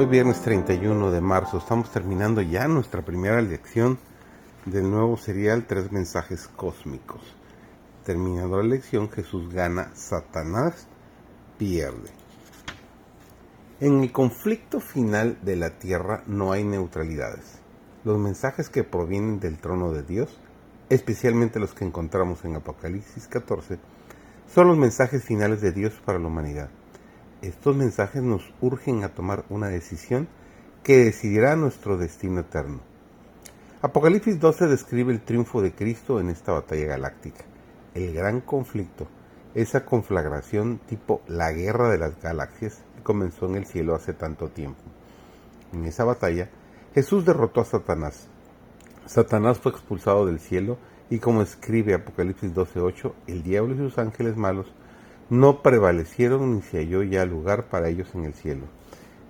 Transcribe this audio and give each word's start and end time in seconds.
Hoy 0.00 0.06
viernes 0.06 0.40
31 0.40 1.10
de 1.10 1.20
marzo 1.20 1.58
estamos 1.58 1.92
terminando 1.92 2.40
ya 2.40 2.66
nuestra 2.68 3.02
primera 3.02 3.42
lección 3.42 3.98
del 4.64 4.90
nuevo 4.90 5.18
serial 5.18 5.66
Tres 5.66 5.92
mensajes 5.92 6.48
cósmicos. 6.48 7.20
Terminando 8.06 8.56
la 8.56 8.62
lección 8.62 9.10
Jesús 9.10 9.52
gana, 9.52 9.90
Satanás 9.92 10.86
pierde. 11.58 12.08
En 13.80 14.02
el 14.02 14.10
conflicto 14.10 14.80
final 14.80 15.36
de 15.42 15.56
la 15.56 15.78
tierra 15.78 16.22
no 16.26 16.52
hay 16.52 16.64
neutralidades. 16.64 17.58
Los 18.02 18.16
mensajes 18.18 18.70
que 18.70 18.84
provienen 18.84 19.38
del 19.38 19.58
trono 19.58 19.92
de 19.92 20.02
Dios, 20.02 20.40
especialmente 20.88 21.60
los 21.60 21.74
que 21.74 21.84
encontramos 21.84 22.42
en 22.46 22.56
Apocalipsis 22.56 23.28
14, 23.28 23.78
son 24.50 24.68
los 24.68 24.78
mensajes 24.78 25.22
finales 25.22 25.60
de 25.60 25.72
Dios 25.72 25.92
para 26.06 26.18
la 26.18 26.28
humanidad 26.28 26.70
estos 27.42 27.76
mensajes 27.76 28.22
nos 28.22 28.42
urgen 28.60 29.04
a 29.04 29.14
tomar 29.14 29.44
una 29.48 29.68
decisión 29.68 30.28
que 30.82 30.98
decidirá 30.98 31.56
nuestro 31.56 31.96
destino 31.96 32.40
eterno. 32.40 32.80
Apocalipsis 33.82 34.38
12 34.38 34.66
describe 34.66 35.12
el 35.12 35.22
triunfo 35.22 35.62
de 35.62 35.72
Cristo 35.72 36.20
en 36.20 36.28
esta 36.28 36.52
batalla 36.52 36.86
galáctica, 36.86 37.44
el 37.94 38.12
gran 38.12 38.40
conflicto, 38.40 39.08
esa 39.54 39.84
conflagración 39.84 40.78
tipo 40.86 41.22
la 41.26 41.50
guerra 41.52 41.90
de 41.90 41.98
las 41.98 42.20
galaxias 42.20 42.82
que 42.96 43.02
comenzó 43.02 43.46
en 43.46 43.56
el 43.56 43.66
cielo 43.66 43.94
hace 43.94 44.12
tanto 44.12 44.48
tiempo. 44.48 44.82
En 45.72 45.86
esa 45.86 46.04
batalla, 46.04 46.50
Jesús 46.94 47.24
derrotó 47.24 47.60
a 47.60 47.64
Satanás. 47.64 48.28
Satanás 49.06 49.58
fue 49.58 49.72
expulsado 49.72 50.26
del 50.26 50.40
cielo 50.40 50.76
y 51.08 51.18
como 51.18 51.42
escribe 51.42 51.94
Apocalipsis 51.94 52.54
12.8, 52.54 53.12
el 53.26 53.42
diablo 53.42 53.74
y 53.74 53.78
sus 53.78 53.98
ángeles 53.98 54.36
malos 54.36 54.66
no 55.30 55.62
prevalecieron 55.62 56.56
ni 56.56 56.62
se 56.62 56.78
halló 56.78 57.04
ya 57.04 57.24
lugar 57.24 57.68
para 57.68 57.88
ellos 57.88 58.14
en 58.14 58.24
el 58.24 58.34
cielo. 58.34 58.66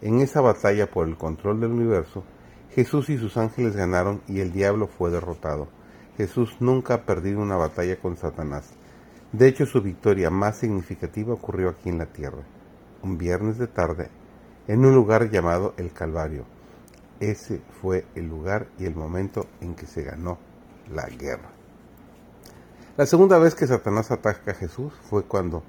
En 0.01 0.21
esa 0.21 0.41
batalla 0.41 0.91
por 0.91 1.07
el 1.07 1.19
control 1.19 1.61
del 1.61 1.73
universo, 1.73 2.25
Jesús 2.71 3.11
y 3.11 3.19
sus 3.19 3.37
ángeles 3.37 3.77
ganaron 3.77 4.23
y 4.27 4.41
el 4.41 4.51
diablo 4.51 4.87
fue 4.87 5.11
derrotado. 5.11 5.69
Jesús 6.17 6.57
nunca 6.61 6.95
ha 6.95 7.03
perdido 7.05 7.41
una 7.41 7.57
batalla 7.57 7.97
con 7.99 8.17
Satanás. 8.17 8.71
De 9.33 9.47
hecho, 9.47 9.67
su 9.67 9.83
victoria 9.83 10.31
más 10.31 10.57
significativa 10.57 11.35
ocurrió 11.35 11.69
aquí 11.69 11.91
en 11.91 11.99
la 11.99 12.07
tierra, 12.07 12.43
un 13.03 13.19
viernes 13.19 13.59
de 13.59 13.67
tarde, 13.67 14.09
en 14.69 14.85
un 14.85 14.95
lugar 14.95 15.31
llamado 15.31 15.75
el 15.77 15.93
Calvario. 15.93 16.45
Ese 17.21 17.61
fue 17.83 18.07
el 18.15 18.27
lugar 18.27 18.69
y 18.79 18.87
el 18.87 18.95
momento 18.95 19.47
en 19.61 19.75
que 19.75 19.87
se 19.87 20.03
ganó 20.03 20.39
la 20.91 21.07
guerra. 21.07 21.51
La 22.97 23.05
segunda 23.05 23.39
vez 23.39 23.55
que 23.55 23.67
Satanás 23.67 24.11
ataca 24.11 24.53
a 24.53 24.55
Jesús 24.55 24.93
fue 25.09 25.25
cuando 25.25 25.63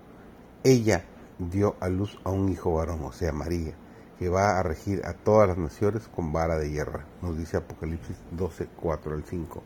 ella 0.64 1.06
dio 1.40 1.76
a 1.80 1.90
luz 1.90 2.20
a 2.23 2.30
un 2.30 2.50
hijo 2.50 2.73
varón, 2.73 3.04
o 3.04 3.12
sea, 3.12 3.31
María, 3.31 3.73
que 4.20 4.30
va 4.30 4.59
a 4.59 4.64
regir 4.64 5.02
a 5.06 5.14
todas 5.14 5.48
las 5.48 5.58
naciones 5.58 6.08
con 6.08 6.31
vara 6.31 6.58
de 6.58 6.70
hierro, 6.70 7.02
nos 7.22 7.38
dice 7.38 7.58
Apocalipsis 7.58 8.18
12, 8.31 8.68
4 8.80 9.14
al 9.16 9.23
5. 9.23 9.64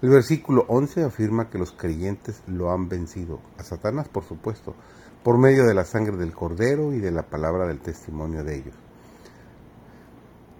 El 0.00 0.10
versículo 0.10 0.64
11 0.68 1.02
afirma 1.02 1.50
que 1.50 1.58
los 1.58 1.72
creyentes 1.72 2.40
lo 2.46 2.70
han 2.70 2.88
vencido, 2.88 3.40
a 3.58 3.64
Satanás 3.64 4.08
por 4.08 4.24
supuesto, 4.24 4.76
por 5.24 5.38
medio 5.38 5.66
de 5.66 5.74
la 5.74 5.84
sangre 5.84 6.16
del 6.16 6.32
cordero 6.32 6.92
y 6.92 7.00
de 7.00 7.10
la 7.10 7.24
palabra 7.24 7.66
del 7.66 7.80
testimonio 7.80 8.44
de 8.44 8.56
ellos. 8.56 8.74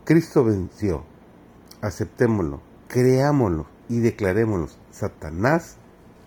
Cristo 0.04 0.42
venció, 0.42 1.04
aceptémoslo, 1.80 2.60
creámoslo 2.88 3.66
y 3.88 4.00
declarémoslo. 4.00 4.68
Satanás 4.90 5.76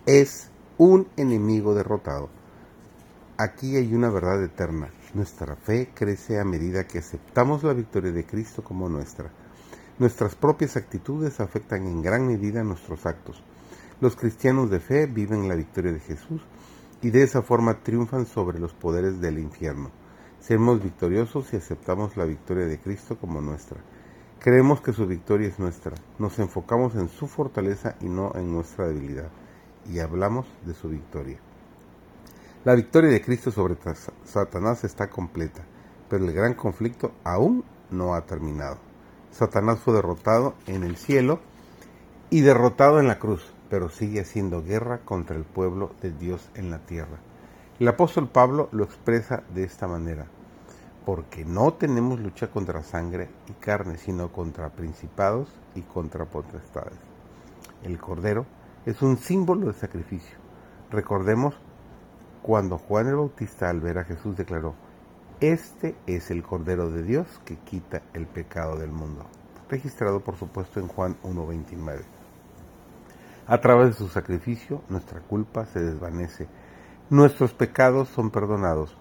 es 0.06 0.48
un 0.78 1.08
enemigo 1.16 1.74
derrotado. 1.74 2.30
Aquí 3.38 3.76
hay 3.76 3.94
una 3.94 4.10
verdad 4.10 4.42
eterna. 4.44 4.90
Nuestra 5.14 5.56
fe 5.56 5.90
crece 5.94 6.38
a 6.38 6.44
medida 6.44 6.86
que 6.86 6.98
aceptamos 6.98 7.64
la 7.64 7.72
victoria 7.72 8.12
de 8.12 8.26
Cristo 8.26 8.62
como 8.62 8.90
nuestra. 8.90 9.30
Nuestras 9.98 10.34
propias 10.34 10.76
actitudes 10.76 11.40
afectan 11.40 11.86
en 11.86 12.02
gran 12.02 12.26
medida 12.26 12.62
nuestros 12.62 13.06
actos. 13.06 13.42
Los 14.02 14.16
cristianos 14.16 14.68
de 14.70 14.80
fe 14.80 15.06
viven 15.06 15.48
la 15.48 15.54
victoria 15.54 15.92
de 15.92 16.00
Jesús 16.00 16.42
y 17.00 17.08
de 17.08 17.22
esa 17.22 17.40
forma 17.40 17.82
triunfan 17.82 18.26
sobre 18.26 18.58
los 18.58 18.74
poderes 18.74 19.18
del 19.22 19.38
infierno. 19.38 19.90
Seremos 20.38 20.82
victoriosos 20.82 21.46
si 21.46 21.56
aceptamos 21.56 22.18
la 22.18 22.26
victoria 22.26 22.66
de 22.66 22.78
Cristo 22.78 23.16
como 23.16 23.40
nuestra. 23.40 23.78
Creemos 24.40 24.82
que 24.82 24.92
su 24.92 25.06
victoria 25.06 25.48
es 25.48 25.58
nuestra. 25.58 25.94
Nos 26.18 26.38
enfocamos 26.38 26.96
en 26.96 27.08
su 27.08 27.26
fortaleza 27.28 27.96
y 28.02 28.10
no 28.10 28.32
en 28.34 28.52
nuestra 28.52 28.88
debilidad. 28.88 29.30
Y 29.90 30.00
hablamos 30.00 30.46
de 30.66 30.74
su 30.74 30.90
victoria. 30.90 31.38
La 32.64 32.76
victoria 32.76 33.10
de 33.10 33.20
Cristo 33.20 33.50
sobre 33.50 33.76
Satanás 34.22 34.84
está 34.84 35.10
completa, 35.10 35.62
pero 36.08 36.24
el 36.24 36.32
gran 36.32 36.54
conflicto 36.54 37.10
aún 37.24 37.64
no 37.90 38.14
ha 38.14 38.24
terminado. 38.24 38.78
Satanás 39.32 39.80
fue 39.80 39.94
derrotado 39.94 40.54
en 40.68 40.84
el 40.84 40.96
cielo 40.96 41.40
y 42.30 42.42
derrotado 42.42 43.00
en 43.00 43.08
la 43.08 43.18
cruz, 43.18 43.52
pero 43.68 43.88
sigue 43.88 44.20
haciendo 44.20 44.62
guerra 44.62 45.00
contra 45.00 45.34
el 45.34 45.42
pueblo 45.42 45.90
de 46.02 46.12
Dios 46.12 46.52
en 46.54 46.70
la 46.70 46.78
tierra. 46.78 47.18
El 47.80 47.88
apóstol 47.88 48.28
Pablo 48.28 48.68
lo 48.70 48.84
expresa 48.84 49.42
de 49.52 49.64
esta 49.64 49.88
manera, 49.88 50.26
porque 51.04 51.44
no 51.44 51.74
tenemos 51.74 52.20
lucha 52.20 52.52
contra 52.52 52.84
sangre 52.84 53.28
y 53.48 53.54
carne, 53.54 53.98
sino 53.98 54.30
contra 54.30 54.70
principados 54.70 55.48
y 55.74 55.82
contra 55.82 56.26
potestades. 56.26 57.00
El 57.82 57.98
cordero 57.98 58.46
es 58.86 59.02
un 59.02 59.16
símbolo 59.16 59.66
de 59.66 59.72
sacrificio. 59.72 60.38
Recordemos 60.92 61.56
cuando 62.42 62.76
Juan 62.76 63.06
el 63.06 63.16
Bautista 63.16 63.70
al 63.70 63.80
ver 63.80 63.98
a 63.98 64.04
Jesús 64.04 64.36
declaró, 64.36 64.74
Este 65.40 65.94
es 66.06 66.30
el 66.30 66.42
Cordero 66.42 66.90
de 66.90 67.04
Dios 67.04 67.26
que 67.44 67.56
quita 67.56 68.02
el 68.14 68.26
pecado 68.26 68.76
del 68.76 68.90
mundo, 68.90 69.24
registrado 69.68 70.20
por 70.20 70.36
supuesto 70.36 70.80
en 70.80 70.88
Juan 70.88 71.16
1.29. 71.22 72.02
A 73.46 73.60
través 73.60 73.88
de 73.88 73.92
su 73.94 74.08
sacrificio 74.08 74.82
nuestra 74.88 75.20
culpa 75.20 75.66
se 75.66 75.80
desvanece, 75.80 76.48
nuestros 77.10 77.52
pecados 77.52 78.08
son 78.08 78.30
perdonados 78.30 78.96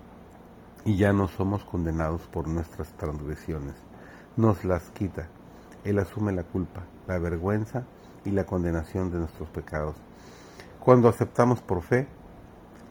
y 0.85 0.97
ya 0.97 1.13
no 1.13 1.27
somos 1.27 1.63
condenados 1.63 2.21
por 2.23 2.47
nuestras 2.47 2.89
transgresiones. 2.93 3.75
Nos 4.37 4.65
las 4.65 4.89
quita. 4.91 5.27
Él 5.83 5.99
asume 5.99 6.31
la 6.31 6.43
culpa, 6.43 6.83
la 7.07 7.17
vergüenza 7.19 7.83
y 8.23 8.31
la 8.31 8.45
condenación 8.45 9.11
de 9.11 9.19
nuestros 9.19 9.49
pecados. 9.49 9.95
Cuando 10.79 11.09
aceptamos 11.09 11.61
por 11.61 11.81
fe, 11.81 12.07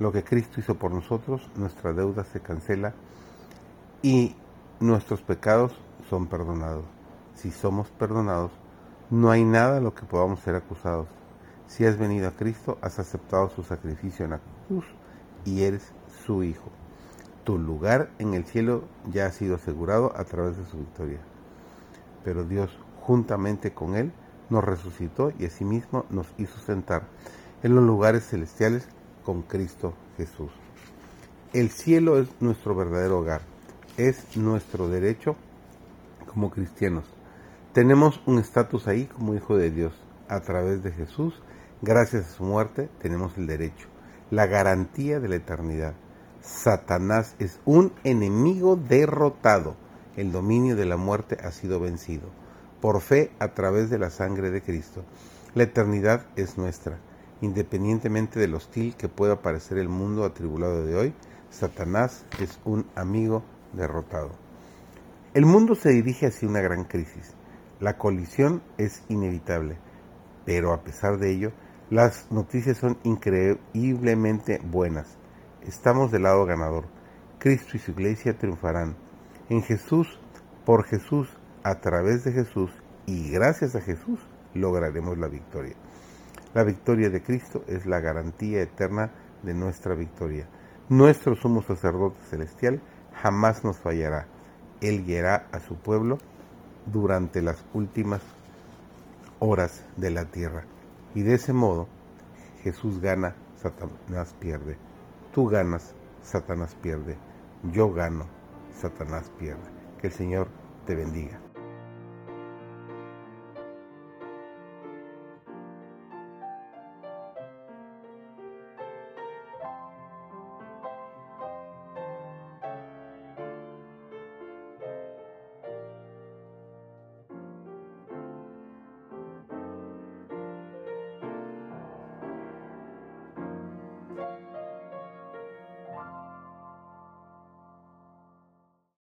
lo 0.00 0.12
que 0.12 0.24
Cristo 0.24 0.58
hizo 0.58 0.74
por 0.74 0.90
nosotros, 0.90 1.42
nuestra 1.56 1.92
deuda 1.92 2.24
se 2.24 2.40
cancela 2.40 2.94
y 4.02 4.34
nuestros 4.80 5.20
pecados 5.20 5.72
son 6.08 6.26
perdonados. 6.26 6.86
Si 7.34 7.50
somos 7.50 7.90
perdonados, 7.90 8.50
no 9.10 9.30
hay 9.30 9.44
nada 9.44 9.76
a 9.76 9.80
lo 9.80 9.94
que 9.94 10.06
podamos 10.06 10.40
ser 10.40 10.54
acusados. 10.54 11.06
Si 11.66 11.84
has 11.84 11.98
venido 11.98 12.28
a 12.28 12.32
Cristo, 12.32 12.78
has 12.80 12.98
aceptado 12.98 13.50
su 13.50 13.62
sacrificio 13.62 14.24
en 14.24 14.30
la 14.32 14.40
cruz 14.66 14.86
y 15.44 15.62
eres 15.64 15.92
su 16.24 16.42
hijo. 16.42 16.70
Tu 17.44 17.58
lugar 17.58 18.10
en 18.18 18.32
el 18.32 18.44
cielo 18.46 18.84
ya 19.12 19.26
ha 19.26 19.32
sido 19.32 19.56
asegurado 19.56 20.14
a 20.16 20.24
través 20.24 20.56
de 20.56 20.64
su 20.64 20.78
victoria. 20.78 21.20
Pero 22.24 22.44
Dios, 22.44 22.76
juntamente 23.02 23.74
con 23.74 23.96
Él, 23.96 24.12
nos 24.48 24.64
resucitó 24.64 25.30
y 25.38 25.44
asimismo 25.44 26.06
nos 26.08 26.26
hizo 26.38 26.58
sentar 26.58 27.02
en 27.62 27.74
los 27.74 27.84
lugares 27.84 28.26
celestiales 28.26 28.88
con 29.24 29.42
Cristo 29.42 29.94
Jesús. 30.16 30.50
El 31.52 31.70
cielo 31.70 32.18
es 32.18 32.28
nuestro 32.40 32.74
verdadero 32.74 33.18
hogar, 33.18 33.42
es 33.96 34.36
nuestro 34.36 34.88
derecho 34.88 35.36
como 36.26 36.50
cristianos. 36.50 37.04
Tenemos 37.72 38.20
un 38.26 38.38
estatus 38.38 38.86
ahí 38.88 39.06
como 39.06 39.34
hijo 39.34 39.56
de 39.56 39.70
Dios. 39.70 39.92
A 40.28 40.40
través 40.40 40.82
de 40.84 40.92
Jesús, 40.92 41.34
gracias 41.82 42.26
a 42.26 42.36
su 42.36 42.44
muerte, 42.44 42.88
tenemos 43.00 43.36
el 43.36 43.48
derecho, 43.48 43.88
la 44.30 44.46
garantía 44.46 45.18
de 45.18 45.28
la 45.28 45.36
eternidad. 45.36 45.94
Satanás 46.40 47.34
es 47.38 47.60
un 47.64 47.92
enemigo 48.04 48.76
derrotado. 48.76 49.76
El 50.16 50.32
dominio 50.32 50.76
de 50.76 50.86
la 50.86 50.96
muerte 50.96 51.36
ha 51.42 51.50
sido 51.50 51.80
vencido. 51.80 52.28
Por 52.80 53.00
fe 53.00 53.32
a 53.38 53.48
través 53.48 53.90
de 53.90 53.98
la 53.98 54.10
sangre 54.10 54.50
de 54.50 54.62
Cristo. 54.62 55.04
La 55.54 55.64
eternidad 55.64 56.26
es 56.36 56.56
nuestra. 56.56 56.98
Independientemente 57.40 58.38
del 58.38 58.54
hostil 58.54 58.94
que 58.96 59.08
pueda 59.08 59.40
parecer 59.40 59.78
el 59.78 59.88
mundo 59.88 60.24
atribulado 60.24 60.84
de 60.84 60.94
hoy, 60.94 61.14
Satanás 61.50 62.24
es 62.38 62.60
un 62.64 62.86
amigo 62.94 63.42
derrotado. 63.72 64.30
El 65.32 65.46
mundo 65.46 65.74
se 65.74 65.90
dirige 65.90 66.26
hacia 66.26 66.48
una 66.48 66.60
gran 66.60 66.84
crisis. 66.84 67.34
La 67.80 67.96
colisión 67.96 68.62
es 68.78 69.02
inevitable, 69.08 69.78
pero 70.44 70.72
a 70.72 70.82
pesar 70.82 71.18
de 71.18 71.30
ello, 71.30 71.52
las 71.88 72.30
noticias 72.30 72.76
son 72.76 72.98
increíblemente 73.04 74.60
buenas. 74.62 75.16
Estamos 75.66 76.10
del 76.10 76.24
lado 76.24 76.44
ganador. 76.46 76.84
Cristo 77.38 77.76
y 77.76 77.80
su 77.80 77.92
iglesia 77.92 78.36
triunfarán. 78.36 78.96
En 79.48 79.62
Jesús, 79.62 80.20
por 80.64 80.84
Jesús, 80.84 81.28
a 81.62 81.80
través 81.80 82.24
de 82.24 82.32
Jesús 82.32 82.70
y 83.06 83.30
gracias 83.30 83.74
a 83.74 83.80
Jesús 83.80 84.20
lograremos 84.54 85.18
la 85.18 85.28
victoria. 85.28 85.74
La 86.54 86.64
victoria 86.64 87.10
de 87.10 87.22
Cristo 87.22 87.62
es 87.68 87.86
la 87.86 88.00
garantía 88.00 88.60
eterna 88.60 89.10
de 89.42 89.54
nuestra 89.54 89.94
victoria. 89.94 90.48
Nuestro 90.88 91.36
sumo 91.36 91.62
sacerdote 91.62 92.20
celestial 92.28 92.80
jamás 93.14 93.62
nos 93.64 93.78
fallará. 93.78 94.26
Él 94.80 95.04
guiará 95.04 95.46
a 95.52 95.60
su 95.60 95.76
pueblo 95.76 96.18
durante 96.86 97.42
las 97.42 97.64
últimas 97.72 98.20
horas 99.38 99.84
de 99.96 100.10
la 100.10 100.24
tierra. 100.24 100.64
Y 101.14 101.22
de 101.22 101.34
ese 101.34 101.52
modo, 101.52 101.86
Jesús 102.62 103.00
gana, 103.00 103.36
Satanás 103.56 104.34
pierde. 104.40 104.76
Tú 105.32 105.46
ganas, 105.46 105.94
Satanás 106.22 106.74
pierde. 106.82 107.16
Yo 107.72 107.92
gano, 107.92 108.26
Satanás 108.72 109.30
pierde. 109.38 109.70
Que 110.00 110.08
el 110.08 110.12
Señor 110.12 110.48
te 110.86 110.94
bendiga. 110.94 111.49